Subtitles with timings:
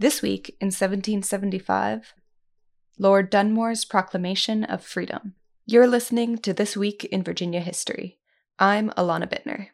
[0.00, 2.14] This week in 1775,
[2.98, 5.34] Lord Dunmore's Proclamation of Freedom.
[5.66, 8.16] You're listening to This Week in Virginia History.
[8.58, 9.66] I'm Alana Bittner.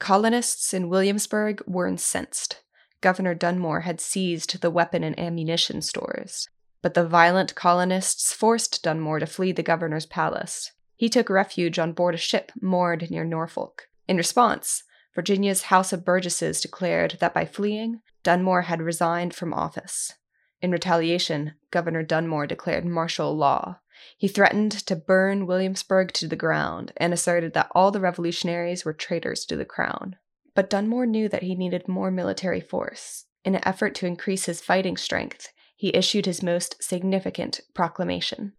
[0.00, 2.60] Colonists in Williamsburg were incensed.
[3.00, 6.48] Governor Dunmore had seized the weapon and ammunition stores,
[6.82, 10.72] but the violent colonists forced Dunmore to flee the governor's palace.
[10.96, 13.86] He took refuge on board a ship moored near Norfolk.
[14.08, 14.82] In response,
[15.14, 20.14] Virginia's House of Burgesses declared that by fleeing, Dunmore had resigned from office.
[20.60, 23.78] In retaliation, Governor Dunmore declared martial law.
[24.16, 28.92] He threatened to burn Williamsburg to the ground and asserted that all the revolutionaries were
[28.92, 30.16] traitors to the crown.
[30.54, 33.26] But Dunmore knew that he needed more military force.
[33.44, 38.54] In an effort to increase his fighting strength, he issued his most significant proclamation.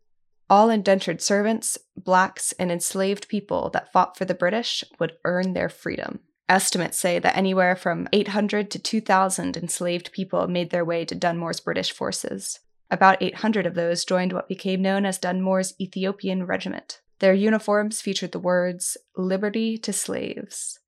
[0.49, 5.69] All indentured servants, blacks, and enslaved people that fought for the British would earn their
[5.69, 6.21] freedom.
[6.49, 11.59] Estimates say that anywhere from 800 to 2,000 enslaved people made their way to Dunmore's
[11.59, 12.59] British forces.
[12.89, 17.01] About 800 of those joined what became known as Dunmore's Ethiopian Regiment.
[17.19, 20.79] Their uniforms featured the words, Liberty to Slaves.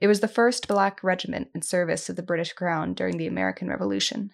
[0.00, 3.68] It was the first black regiment in service of the British Crown during the American
[3.68, 4.30] Revolution.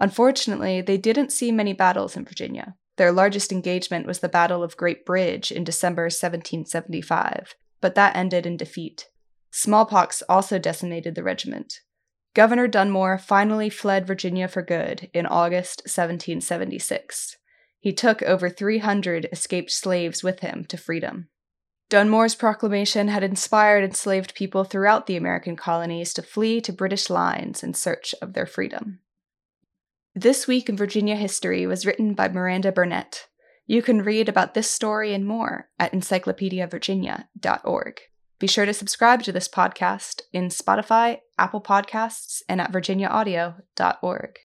[0.00, 2.74] Unfortunately, they didn't see many battles in Virginia.
[2.96, 8.46] Their largest engagement was the Battle of Great Bridge in December 1775, but that ended
[8.46, 9.08] in defeat.
[9.58, 11.80] Smallpox also decimated the regiment.
[12.34, 17.38] Governor Dunmore finally fled Virginia for good in August 1776.
[17.80, 21.30] He took over 300 escaped slaves with him to freedom.
[21.88, 27.62] Dunmore's proclamation had inspired enslaved people throughout the American colonies to flee to British lines
[27.62, 28.98] in search of their freedom.
[30.14, 33.28] This Week in Virginia History was written by Miranda Burnett.
[33.66, 38.00] You can read about this story and more at encyclopediavirginia.org.
[38.38, 44.32] Be sure to subscribe to this podcast in Spotify, Apple Podcasts, and at virginiaaudio.org.